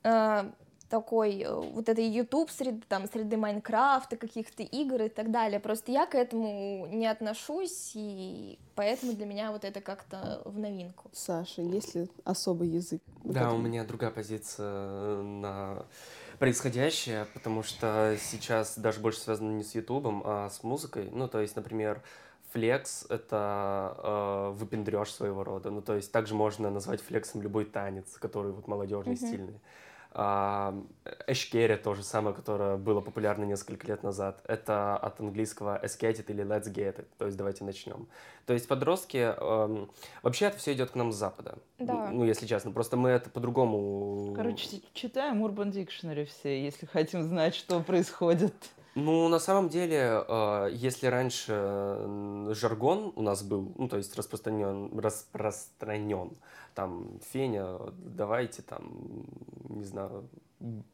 [0.04, 0.44] э,
[0.90, 5.62] такой э, вот этой YouTube среды, там, среды Майнкрафта, каких-то игр и так далее.
[5.62, 11.10] Просто я к этому не отношусь, и поэтому для меня вот это как-то в новинку.
[11.14, 13.02] Саша, есть ли особый язык?
[13.24, 15.86] Да, у меня другая позиция на
[16.44, 21.08] происходящее, потому что сейчас даже больше связано не с Ютубом, а с музыкой.
[21.10, 22.02] Ну, то есть, например,
[22.52, 25.72] флекс— это э, выпендреж своего рода.
[25.72, 29.28] Ну, то есть также можно назвать флексом любой танец, который вот молодежный, mm-hmm.
[29.28, 29.62] стильный.
[30.14, 34.42] Эшкере то же самое, которое было популярно несколько лет назад.
[34.46, 38.08] Это от английского escate it или let's get it, то есть давайте начнем.
[38.46, 39.90] То есть подростки, эм,
[40.22, 41.58] вообще это все идет к нам с запада.
[41.80, 42.10] Да.
[42.12, 44.34] Ну, если честно, просто мы это по-другому...
[44.36, 48.54] Короче, читаем Urban Dictionary все, если хотим знать, что происходит.
[48.96, 51.52] Ну, на самом деле, э, если раньше
[52.52, 56.38] жаргон у нас был, ну, то есть распространен, распространен,
[56.74, 59.26] там, Феня, давайте там,
[59.70, 60.30] не знаю,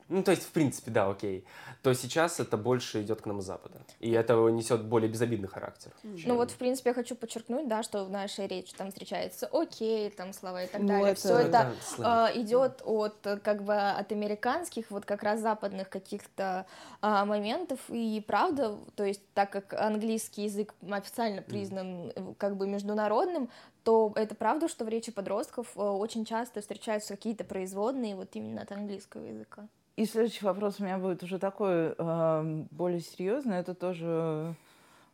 [0.08, 1.46] ну, то есть, в принципе, да, окей.
[1.84, 3.78] То сейчас это больше идет к нам с Запада.
[4.00, 5.92] И это несет более безобидный характер.
[6.02, 6.30] Чем...
[6.30, 10.10] Ну вот, в принципе, я хочу подчеркнуть, да, что в нашей речи там встречается окей,
[10.10, 11.12] там слова и так ну, далее.
[11.12, 11.20] Это...
[11.20, 16.66] Все это да, э, идет от как бы от американских, вот как раз западных каких-то
[17.04, 17.80] э, моментов.
[17.90, 22.36] И правда, то есть, так как английский язык официально признан mm.
[22.40, 23.50] как бы международным,
[23.84, 28.62] то это правда, что в речи подростков э, очень часто встречаются какие-то производные вот именно
[28.62, 29.68] от английского языка.
[29.96, 33.58] И следующий вопрос у меня будет уже такой э, более серьезный.
[33.58, 34.56] Это тоже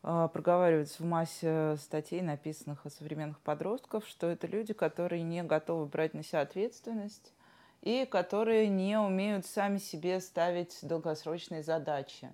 [0.03, 5.85] э, проговаривается в массе статей, написанных о современных подростках, что это люди, которые не готовы
[5.85, 7.33] брать на себя ответственность
[7.81, 12.29] и которые не умеют сами себе ставить долгосрочные задачи.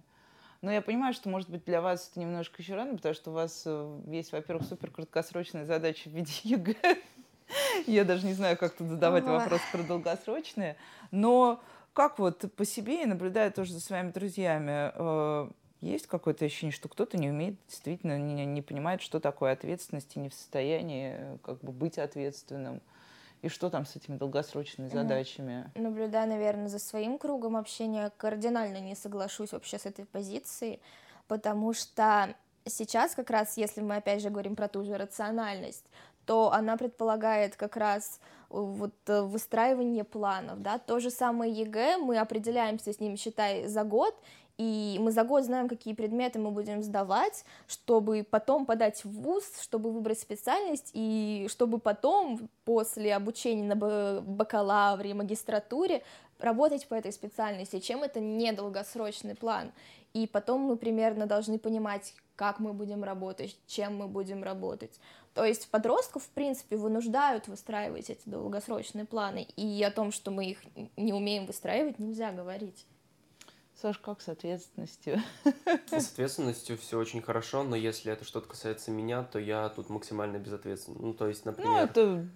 [0.62, 3.34] Но я понимаю, что, может быть, для вас это немножко еще рано, потому что у
[3.34, 6.97] вас э, есть, во-первых, супер краткосрочная задача в виде ЕГЭ.
[7.88, 10.78] Я даже не знаю, как тут задавать вопрос про долгосрочные.
[11.10, 11.62] Но
[11.93, 15.50] как вот по себе, и наблюдая тоже за своими друзьями, э,
[15.82, 20.19] есть какое-то ощущение, что кто-то не умеет, действительно не, не понимает, что такое ответственность и
[20.19, 22.82] не в состоянии э, как бы быть ответственным.
[23.41, 25.71] И что там с этими долгосрочными задачами?
[25.75, 30.80] Наблюдая, наверное, за своим кругом общения, кардинально не соглашусь вообще с этой позицией,
[31.27, 35.86] потому что сейчас как раз, если мы опять же говорим про ту же рациональность,
[36.25, 41.97] то она предполагает как раз э, вот э, выстраивание планов, да, то же самое ЕГЭ,
[41.97, 44.15] мы определяемся с ним, считай, за год,
[44.62, 49.43] и мы за год знаем, какие предметы мы будем сдавать, чтобы потом подать в ВУЗ,
[49.60, 56.04] чтобы выбрать специальность, и чтобы потом, после обучения на бакалавре, магистратуре,
[56.38, 59.71] работать по этой специальности, чем это не долгосрочный план.
[60.13, 65.00] И потом мы примерно должны понимать, как мы будем работать, чем мы будем работать.
[65.34, 70.45] То есть подростков, в принципе, вынуждают выстраивать эти долгосрочные планы, и о том, что мы
[70.45, 70.60] их
[70.97, 72.86] не умеем выстраивать, нельзя говорить.
[73.82, 75.20] Саш, как с ответственностью?
[75.88, 80.38] С ответственностью все очень хорошо, но если это что-то касается меня, то я тут максимально
[80.38, 81.00] безответственен.
[81.02, 81.72] Ну, то есть, например...
[81.72, 82.28] Ну, это...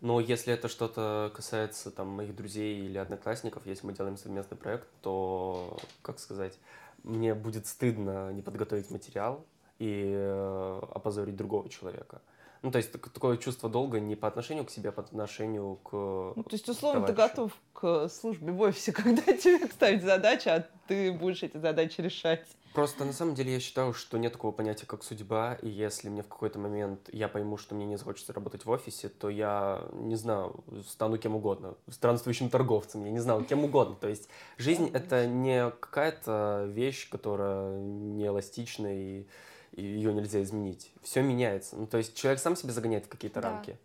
[0.00, 4.88] Но если это что-то касается там моих друзей или одноклассников, если мы делаем совместный проект,
[5.02, 6.58] то, как сказать,
[7.02, 9.44] мне будет стыдно не подготовить материал
[9.78, 12.22] и э, опозорить другого человека.
[12.62, 15.92] Ну, то есть такое чувство долга не по отношению к себе, а по отношению к
[15.92, 17.16] Ну, то есть, условно, товарищу.
[17.16, 22.00] ты готов к службе в офисе, когда тебе ставить задачи, а ты будешь эти задачи
[22.00, 22.46] решать.
[22.74, 26.22] Просто на самом деле я считаю, что нет такого понятия, как судьба, и если мне
[26.22, 30.14] в какой-то момент я пойму, что мне не захочется работать в офисе, то я, не
[30.14, 33.96] знаю, стану кем угодно, странствующим торговцем, я не знаю, кем угодно.
[33.96, 39.26] То есть жизнь— это не какая-то вещь, которая не эластична и и
[39.72, 40.92] ее нельзя изменить.
[41.02, 41.76] Все меняется.
[41.76, 43.50] Ну, то есть человек сам себя загоняет в какие-то да.
[43.50, 43.76] рамки.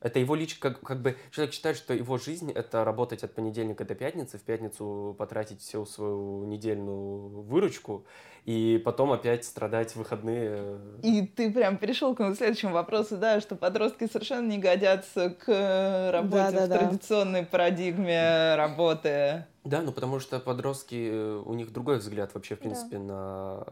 [0.00, 3.84] Это его лич, как, как бы человек считает, что его жизнь это работать от понедельника
[3.84, 8.04] до пятницы, в пятницу потратить всю свою недельную выручку
[8.44, 10.78] и потом опять страдать в выходные.
[11.02, 16.52] И ты прям перешел к следующему вопросу, да, что подростки совершенно не годятся к работе
[16.52, 16.78] да, да, в да.
[16.78, 19.46] традиционной парадигме работы.
[19.68, 23.02] Да, ну потому что подростки, э, у них другой взгляд вообще, в принципе, да.
[23.02, 23.64] на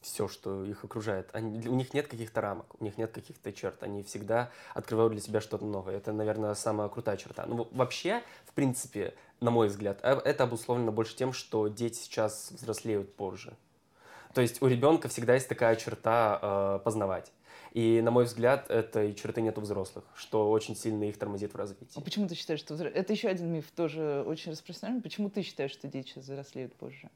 [0.00, 1.30] все, что их окружает.
[1.32, 3.84] Они, у них нет каких-то рамок, у них нет каких-то черт.
[3.84, 5.96] Они всегда открывают для себя что-то новое.
[5.96, 7.46] Это, наверное, самая крутая черта.
[7.46, 12.50] Ну, вообще, в принципе, на мой взгляд, э, это обусловлено больше тем, что дети сейчас
[12.50, 13.54] взрослеют позже.
[14.34, 17.30] То есть у ребенка всегда есть такая черта э, познавать.
[17.72, 21.56] И, на мой взгляд, этой черты нет у взрослых, что очень сильно их тормозит в
[21.56, 21.98] развитии.
[21.98, 23.00] А почему ты считаешь, что взрослые...
[23.00, 25.00] Это еще один миф, тоже очень распространенный.
[25.00, 27.08] Почему ты считаешь, что дети сейчас взрослеют позже?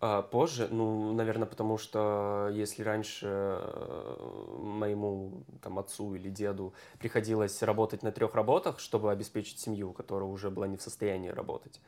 [0.00, 7.62] А, позже, ну, наверное, потому что если раньше э, моему там, отцу или деду приходилось
[7.62, 11.78] работать на трех работах, чтобы обеспечить семью, которая уже была не в состоянии работать,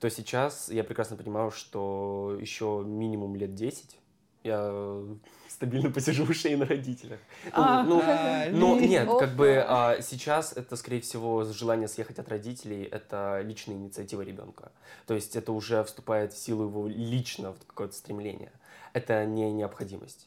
[0.00, 3.96] то сейчас я прекрасно понимаю, что еще минимум лет 10
[4.44, 5.02] я
[5.48, 7.20] стабильно посижу у шеи на родителях.
[7.52, 12.18] А, ну, а, ну, ли- нет, как бы а, сейчас это, скорее всего, желание съехать
[12.18, 14.72] от родителей, это личная инициатива ребенка.
[15.06, 18.52] То есть это уже вступает в силу его личного какое-то стремление.
[18.92, 20.26] Это не необходимость.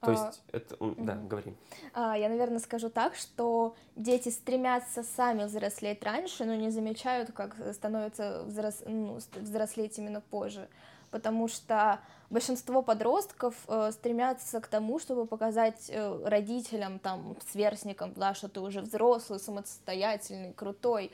[0.00, 1.28] То А, есть это, да, мгм.
[1.28, 1.54] говори.
[1.94, 7.54] А, Я, наверное, скажу так, что дети стремятся сами взрослеть раньше, но не замечают, как
[7.72, 10.68] становятся взрос- ну, взрослеть именно позже.
[11.12, 18.34] Потому что большинство подростков э, стремятся к тому, чтобы показать э, родителям, там, сверстникам, да,
[18.34, 21.12] что ты уже взрослый, самостоятельный, крутой.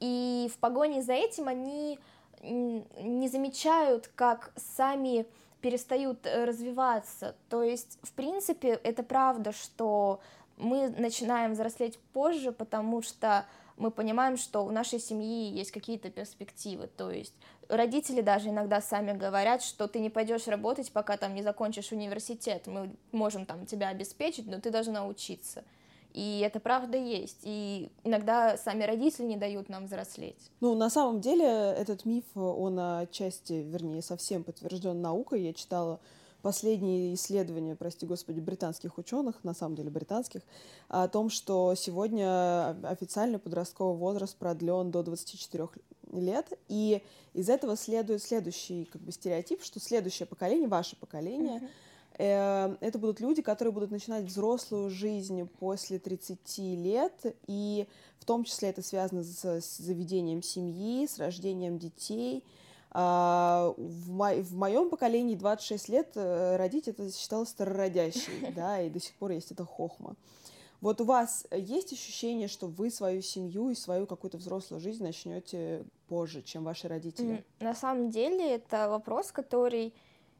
[0.00, 1.98] И в погоне за этим они
[2.42, 5.26] не замечают, как сами
[5.60, 7.34] перестают э, развиваться.
[7.50, 10.20] То есть, в принципе, это правда, что
[10.56, 13.44] мы начинаем взрослеть позже, потому что
[13.76, 16.86] мы понимаем, что у нашей семьи есть какие-то перспективы.
[16.86, 17.34] То есть
[17.68, 22.66] родители даже иногда сами говорят, что ты не пойдешь работать, пока там не закончишь университет.
[22.66, 25.64] Мы можем там тебя обеспечить, но ты должна учиться.
[26.12, 27.40] И это правда есть.
[27.42, 30.50] И иногда сами родители не дают нам взрослеть.
[30.60, 35.42] Ну, на самом деле, этот миф, он отчасти, вернее, совсем подтвержден наукой.
[35.42, 35.98] Я читала
[36.40, 40.42] последние исследования, прости господи, британских ученых, на самом деле британских,
[40.88, 45.68] о том, что сегодня официальный подростковый возраст продлен до 24
[46.20, 51.68] лет, и из этого следует следующий как бы стереотип, что следующее поколение, ваше поколение,
[52.18, 57.86] э, это будут люди, которые будут начинать взрослую жизнь после 30 лет, и
[58.18, 62.42] в том числе это связано с, с заведением семьи, с рождением детей.
[62.96, 68.88] А, в, мо- в моем поколении 26 лет э, родить это считалось старородящей, да, и
[68.88, 70.14] до сих пор есть эта хохма.
[70.84, 75.82] Вот у вас есть ощущение, что вы свою семью и свою какую-то взрослую жизнь начнете
[76.08, 77.42] позже, чем ваши родители?
[77.60, 79.94] На самом деле это вопрос, который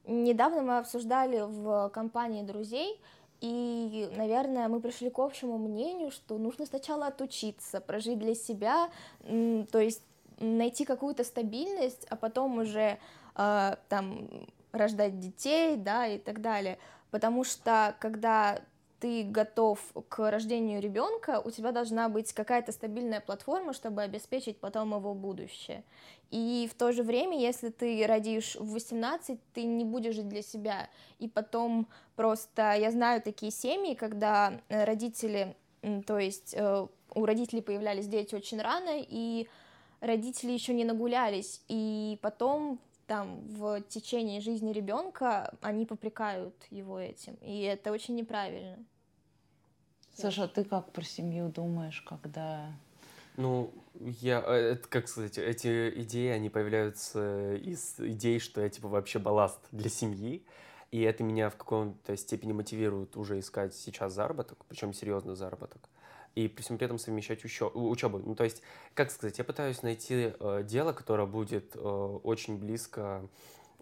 [0.06, 3.00] недавно мы обсуждали в компании друзей,
[3.40, 8.90] и, наверное, мы пришли к общему мнению, что нужно сначала отучиться, прожить для себя,
[9.22, 10.02] то есть
[10.40, 12.98] найти какую-то стабильность, а потом уже
[13.34, 14.28] э, там
[14.72, 16.78] рождать детей, да, и так далее.
[17.10, 18.60] Потому что когда
[19.04, 24.94] ты готов к рождению ребенка, у тебя должна быть какая-то стабильная платформа, чтобы обеспечить потом
[24.94, 25.84] его будущее.
[26.30, 30.40] И в то же время, если ты родишь в 18, ты не будешь жить для
[30.40, 30.88] себя.
[31.18, 31.86] И потом
[32.16, 35.54] просто я знаю такие семьи, когда э, родители,
[36.06, 39.46] то есть э, у родителей появлялись дети очень рано, и
[40.00, 47.34] родители еще не нагулялись, и потом там в течение жизни ребенка они попрекают его этим,
[47.42, 48.78] и это очень неправильно.
[50.14, 52.72] Саша, а ты как про семью думаешь, когда...
[53.36, 53.72] Ну,
[54.20, 59.18] я, э, это, как сказать, эти идеи, они появляются из идей, что я, типа, вообще
[59.18, 60.44] балласт для семьи,
[60.92, 65.82] и это меня в каком-то степени мотивирует уже искать сейчас заработок, причем серьезный заработок,
[66.36, 68.18] и при всем при этом совмещать учё- учебу.
[68.18, 68.62] Ну, то есть,
[68.94, 73.28] как сказать, я пытаюсь найти э, дело, которое будет э, очень близко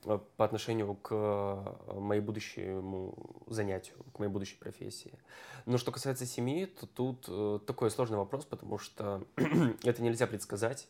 [0.03, 3.15] по отношению к э, моему будущему
[3.47, 5.13] занятию, к моей будущей профессии.
[5.67, 9.23] Но что касается семьи, то тут э, такой сложный вопрос, потому что
[9.85, 10.89] это нельзя предсказать.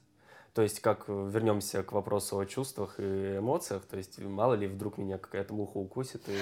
[0.54, 4.66] То есть, как э, вернемся к вопросу о чувствах и эмоциях, то есть, мало ли,
[4.66, 6.38] вдруг меня какая-то муха укусит, и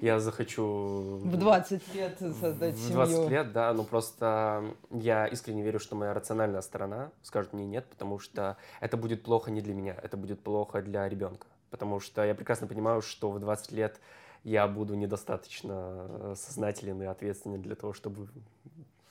[0.00, 1.18] я захочу...
[1.22, 2.94] В 20 лет создать В семью.
[2.94, 7.86] 20 лет, да, но просто я искренне верю, что моя рациональная сторона скажет мне нет,
[7.90, 11.46] потому что это будет плохо не для меня, это будет плохо для ребенка.
[11.70, 14.00] Потому что я прекрасно понимаю, что в 20 лет
[14.44, 18.28] я буду недостаточно э, сознателен и ответственен для того, чтобы,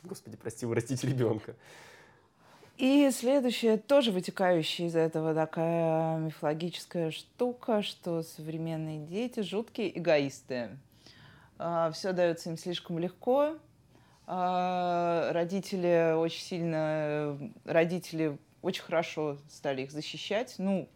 [0.03, 1.55] господи, прости, вырастить ребенка.
[2.77, 10.69] И следующее, тоже вытекающая из этого такая мифологическая штука, что современные дети жуткие эгоисты.
[11.57, 13.57] Все дается им слишком легко.
[14.27, 20.55] А, Родители очень сильно, родители очень хорошо стали их защищать.
[20.57, 20.87] Ну,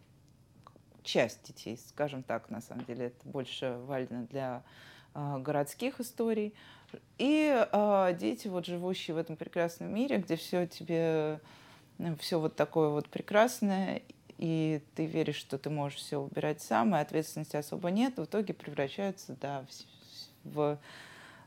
[1.04, 4.64] часть детей, скажем так, на самом деле, это больше валидно для
[5.12, 6.54] а, городских историй.
[7.18, 11.40] И а, дети, вот живущие в этом прекрасном мире, где все тебе
[12.18, 14.02] все вот такое вот прекрасное,
[14.38, 18.52] и ты веришь, что ты можешь все убирать сам, и ответственности особо нет, в итоге
[18.52, 19.64] превращаются, да,
[20.42, 20.78] в, в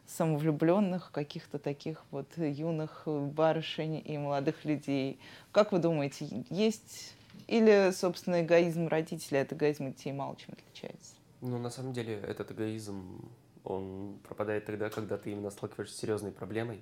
[0.06, 5.20] самовлюбленных каких-то таких вот юных барышень и молодых людей.
[5.52, 7.17] Как вы думаете, есть
[7.48, 11.14] или, собственно, эгоизм родителей от эгоизма детей мало чем отличается?
[11.42, 13.30] Ну, на самом деле, этот эгоизм,
[13.64, 16.82] он пропадает тогда, когда ты именно сталкиваешься с серьезной проблемой,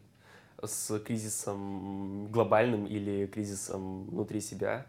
[0.64, 4.86] с кризисом глобальным или кризисом внутри себя.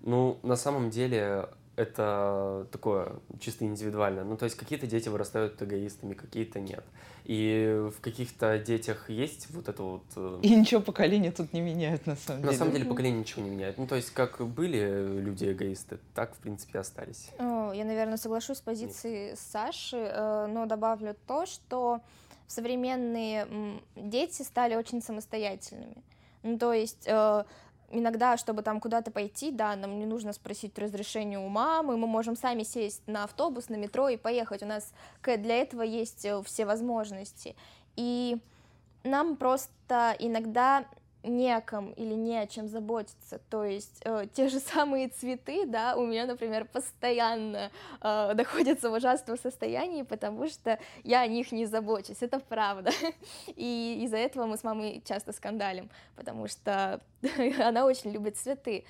[0.00, 4.24] Ну, на самом деле, это такое чисто индивидуально.
[4.24, 6.84] Ну, то есть какие-то дети вырастают эгоистами, какие-то нет.
[7.24, 10.02] И в каких-то детях есть вот это вот...
[10.16, 12.58] э, И ничего поколения тут не меняют, на самом На деле.
[12.58, 13.78] самом деле поколение ничего не меняет.
[13.78, 17.30] Ну, то есть как были люди эгоисты, так, в принципе, остались.
[17.38, 22.00] О, Я, наверное, соглашусь с позицией Саши, э, но добавлю то, что
[22.48, 23.46] современные
[23.96, 25.96] дети стали очень самостоятельными.
[26.42, 27.44] Ну, то есть э,
[27.92, 32.36] иногда, чтобы там куда-то пойти, да, нам не нужно спросить разрешение у мамы, мы можем
[32.36, 34.62] сами сесть на автобус, на метро и поехать.
[34.62, 34.92] У нас
[35.24, 37.54] для этого есть э, все возможности.
[37.96, 38.38] И
[39.04, 40.84] нам просто иногда
[41.22, 43.38] не о ком или не о чем заботиться.
[43.50, 47.70] То есть э, те же самые цветы, да, у меня, например, постоянно
[48.00, 52.90] э, находятся в ужасном состоянии, потому что я о них не забочусь, это правда.
[53.56, 57.00] И из-за этого мы с мамой часто скандалим, потому что
[57.60, 58.84] она очень любит цветы.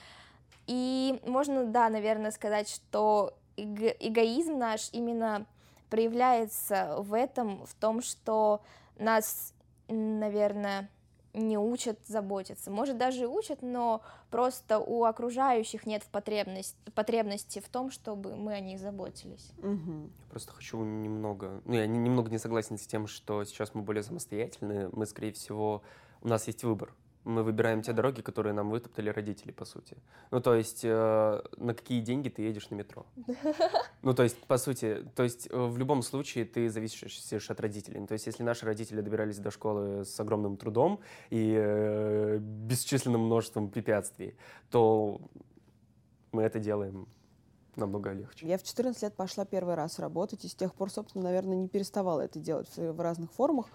[0.66, 5.46] И можно, да, наверное, сказать, что эго- эгоизм наш именно
[5.90, 8.62] проявляется в этом, в том, что
[8.98, 9.52] нас,
[9.88, 10.88] наверное,
[11.34, 12.70] не учат заботиться.
[12.70, 18.36] Может, даже и учат, но просто у окружающих нет в потребность, потребности в том, чтобы
[18.36, 19.52] мы о них заботились.
[19.58, 20.12] Мгм.
[20.30, 21.62] Просто хочу немного...
[21.64, 24.90] Ну, я не- немного не согласен с тем, что сейчас мы более самостоятельны.
[24.92, 25.82] Мы, скорее всего,
[26.20, 26.94] у нас есть выбор.
[27.24, 29.96] Мы выбираем те дороги, которые нам вытоптали родители, по сути.
[30.30, 33.06] Ну, то есть, э, на какие деньги ты едешь на метро?
[34.02, 38.00] Ну, то есть, по сути, то есть, э, в любом случае ты зависишь от родителей.
[38.00, 40.98] Ну, то есть, если наши родители добирались до школы с огромным трудом
[41.30, 44.34] и э, бесчисленным множеством препятствий,
[44.70, 45.20] то
[46.32, 47.06] мы это делаем
[47.76, 48.46] намного легче.
[48.46, 51.68] Я в 14 лет пошла первый раз работать, и с тех пор, собственно, наверное, не
[51.68, 53.66] переставала это делать в, в разных формах.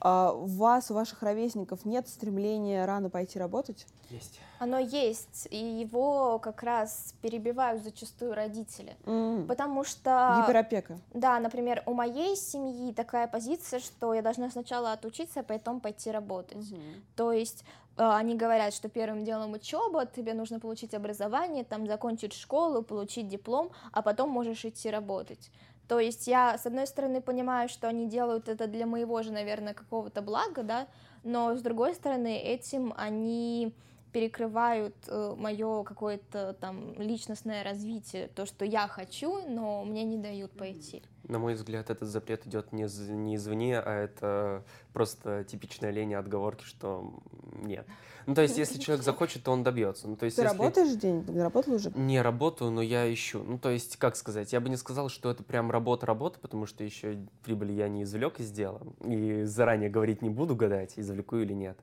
[0.00, 3.86] А у вас, у ваших ровесников нет стремления рано пойти работать?
[4.10, 4.40] Есть.
[4.58, 8.96] Оно есть, и его как раз перебивают зачастую родители.
[9.06, 9.46] М.
[9.46, 10.42] Потому что...
[10.42, 10.98] Гиперопека.
[11.12, 16.10] Да, например, у моей семьи такая позиция, что я должна сначала отучиться, а потом пойти
[16.10, 16.72] работать.
[17.16, 17.64] То есть
[17.96, 23.28] э, они говорят, что первым делом учеба, тебе нужно получить образование, там закончить школу, получить
[23.28, 25.50] диплом, а потом можешь идти работать.
[25.88, 29.72] То есть я, с одной стороны, понимаю, что они делают это для моего же, наверное,
[29.72, 30.86] какого-то блага, да,
[31.24, 33.74] но с другой стороны, этим они
[34.12, 41.02] перекрывают мое какое-то там личностное развитие, то, что я хочу, но мне не дают пойти.
[41.24, 46.12] На мой взгляд, этот запрет идет не, из- не извне, а это просто типичная лень
[46.12, 47.12] и отговорки, что
[47.52, 47.86] нет.
[48.26, 50.06] Ну, то есть, если человек захочет, то он добьется.
[50.06, 50.54] Ну, то есть, Ты если...
[50.54, 51.24] работаешь день?
[51.24, 51.90] Ты работал уже?
[51.94, 53.42] Не работаю, но я ищу.
[53.42, 56.84] Ну, то есть, как сказать, я бы не сказал, что это прям работа-работа, потому что
[56.84, 58.82] еще прибыль я не извлек из дела.
[59.02, 61.78] И заранее говорить не буду, гадать, извлеку или нет.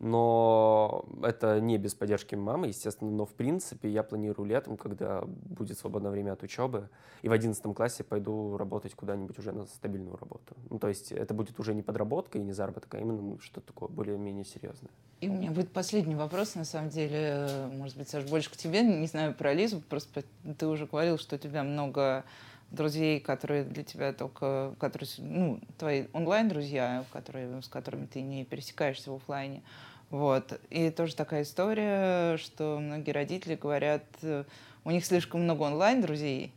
[0.00, 5.76] Но это не без поддержки мамы, естественно, но в принципе я планирую летом, когда будет
[5.76, 6.88] свободное время от учебы,
[7.22, 10.54] и в 11 классе пойду работать куда-нибудь уже на стабильную работу.
[10.70, 13.88] Ну, то есть это будет уже не подработка и не заработок, а именно что-то такое
[13.88, 14.92] более-менее серьезное.
[15.20, 18.82] И у меня будет последний вопрос, на самом деле, может быть, Саш, больше к тебе,
[18.82, 20.22] не знаю про Лизу, просто
[20.58, 22.24] ты уже говорил, что у тебя много
[22.70, 29.10] друзей, которые для тебя только, которые, ну, твои онлайн-друзья, которые, с которыми ты не пересекаешься
[29.10, 29.62] в оффлайне.
[30.10, 30.60] Вот.
[30.70, 34.04] И тоже такая история, что многие родители говорят,
[34.84, 36.52] у них слишком много онлайн-друзей,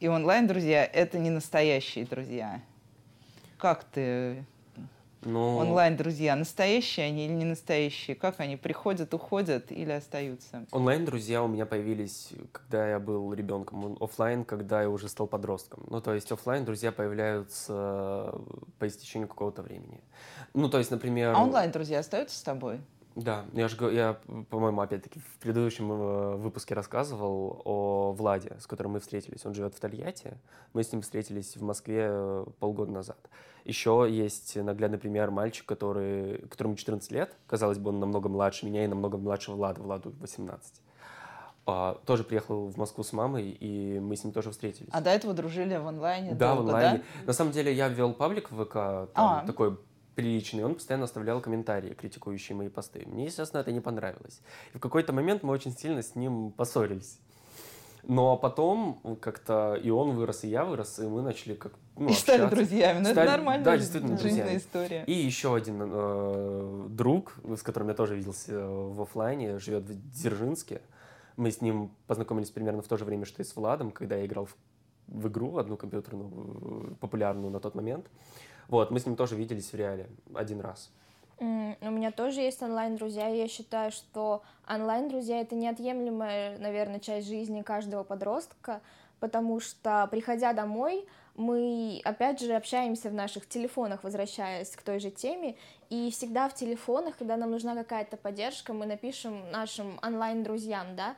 [0.00, 2.60] и онлайн-друзья— это не настоящие друзья.
[3.56, 4.44] Как ты
[5.22, 5.58] Но...
[5.58, 8.14] Онлайн-друзья настоящие они или не настоящие?
[8.14, 10.64] Как они приходят, уходят или остаются?
[10.70, 13.96] Онлайн-друзья у меня появились, когда я был ребенком.
[14.00, 15.84] Оффлайн, когда я уже стал подростком.
[15.88, 18.34] Ну, то есть оффлайн друзья появляются
[18.78, 20.00] по истечению какого-то времени.
[20.54, 21.34] Ну, то есть, например...
[21.36, 22.80] А онлайн-друзья остаются с тобой?
[23.18, 24.16] Да, я же, я,
[24.48, 29.44] по-моему, опять-таки в предыдущем э, выпуске рассказывал о Владе, с которым мы встретились.
[29.44, 30.34] Он живет в Тольятти.
[30.72, 33.18] Мы с ним встретились в Москве э, полгода назад.
[33.64, 37.34] Еще есть наглядный пример мальчик, который, которому 14 лет.
[37.48, 39.82] Казалось бы, он намного младше меня и намного младше Влада.
[39.82, 40.80] Владу 18.
[41.70, 44.88] А, тоже приехал в Москву с мамой, и мы с ним тоже встретились.
[44.90, 46.34] А до этого дружили в онлайне?
[46.34, 47.02] Да, в долго, онлайне.
[47.26, 49.44] На самом деле я ввел паблик в ВК, там, А.
[49.46, 49.76] такой
[50.18, 53.04] приличный, он постоянно оставлял комментарии, критикующие мои посты.
[53.06, 54.40] Мне, естественно, это не понравилось.
[54.74, 57.20] И в какой-то момент мы очень сильно с ним поссорились.
[58.02, 62.12] Но потом как-то и он вырос, и я вырос, и мы начали как ну, И
[62.14, 62.98] стали друзьями.
[62.98, 64.58] Ну, Стали- это нормальная да, действительно, жизненная друзьями.
[64.58, 65.04] история.
[65.04, 70.10] И еще один э, друг, с которым я тоже виделся э, в оффлайне, живет в
[70.10, 70.80] Дзержинске.
[71.36, 74.26] Мы с ним познакомились примерно в то же время, что и с Владом, когда я
[74.26, 74.56] играл в,
[75.06, 78.06] в игру одну компьютерную, э, популярную на тот момент.
[78.68, 80.90] Вот, мы с ним тоже виделись в реале один раз.
[81.40, 88.02] У меня тоже есть онлайн-друзья, я считаю, что онлайн-друзья— это неотъемлемая, наверное, часть жизни каждого
[88.02, 88.80] подростка,
[89.20, 91.06] потому что, приходя домой,
[91.36, 95.56] мы, опять же, общаемся в наших телефонах, возвращаясь к той же теме,
[95.90, 101.14] и всегда в телефонах, когда нам нужна какая-то поддержка, мы напишем нашим онлайн-друзьям, да,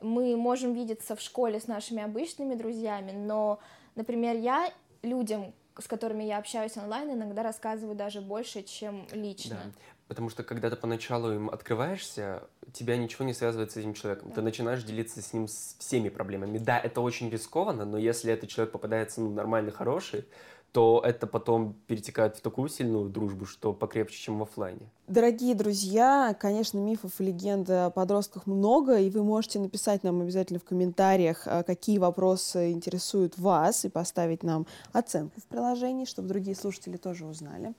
[0.00, 3.58] мы можем видеться в школе с нашими обычными друзьями, но,
[3.96, 4.70] например, я
[5.02, 9.56] людям, с которыми я общаюсь онлайн, иногда рассказываю даже больше, чем лично.
[9.56, 9.70] Да.
[10.08, 14.28] Потому что когда ты поначалу им открываешься, тебя ничего не связывает с этим человеком.
[14.28, 14.36] Да.
[14.36, 16.58] Ты начинаешь делиться с ним с всеми проблемами.
[16.58, 20.26] Да, это очень рискованно, но если этот человек попадается ну, нормальный, хороший,
[20.74, 24.90] то это потом перетекает в такую сильную дружбу, что покрепче, чем в офлайне.
[25.06, 30.58] Дорогие друзья, конечно, мифов и легенд о подростках много, и вы можете написать нам обязательно
[30.58, 36.56] в комментариях, а, какие вопросы интересуют вас, и поставить нам оценку в приложении, чтобы другие
[36.56, 37.72] слушатели тоже узнали.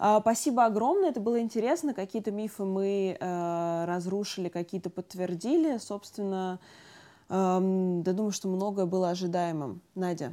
[0.00, 1.94] А, спасибо огромное, это было интересно.
[1.94, 5.78] Какие-то мифы мы э, разрушили, какие-то подтвердили.
[5.78, 6.58] Собственно,
[7.28, 9.80] да думаю, что многое было ожидаемым.
[9.94, 10.32] Надя.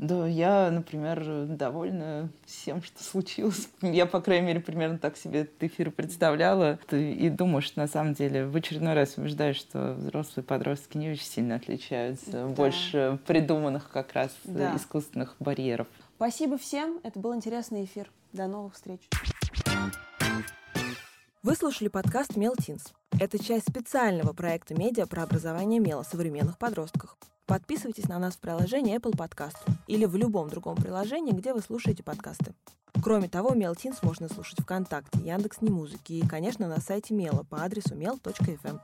[0.00, 3.68] Да, я, например, довольна всем, что случилось.
[3.82, 6.78] Я, по крайней мере, примерно так себе этот эфир представляла.
[6.90, 11.26] И думаю, что на самом деле в очередной раз убеждаюсь, что взрослые подростки не очень
[11.26, 12.30] сильно отличаются.
[12.30, 12.46] Да.
[12.46, 14.74] Больше придуманных как раз да.
[14.74, 15.86] искусственных барьеров.
[16.16, 16.98] Спасибо всем.
[17.02, 18.10] Это был интересный эфир.
[18.32, 19.00] До новых встреч.
[21.42, 22.94] Вы слушали подкаст «Мелтинс».
[23.18, 27.18] Это часть специального проекта медиа про образование мела современных подростках.
[27.50, 29.56] Подписывайтесь на нас в приложении Apple Podcast
[29.88, 32.54] или в любом другом приложении, где вы слушаете подкасты.
[33.02, 38.78] Кроме того, Мелтинс можно слушать ВКонтакте, Яндекс.Немузыки и, конечно, на сайте Мела по адресу mel.fm.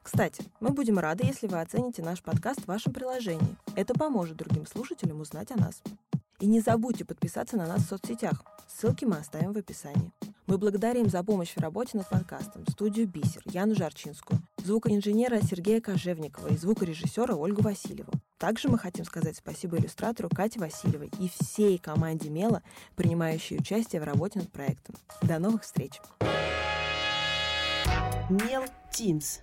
[0.00, 3.56] Кстати, мы будем рады, если вы оцените наш подкаст в вашем приложении.
[3.74, 5.82] Это поможет другим слушателям узнать о нас.
[6.38, 8.44] И не забудьте подписаться на нас в соцсетях.
[8.68, 10.12] Ссылки мы оставим в описании.
[10.46, 16.48] Мы благодарим за помощь в работе над подкастом студию «Бисер» Яну Жарчинскую, звукоинженера Сергея Кожевникова
[16.48, 18.12] и звукорежиссера Ольгу Васильеву.
[18.38, 22.62] Также мы хотим сказать спасибо иллюстратору Кате Васильевой и всей команде Мела,
[22.96, 24.96] принимающей участие в работе над проектом.
[25.22, 26.00] До новых встреч!
[28.30, 29.40] Мел Тинс.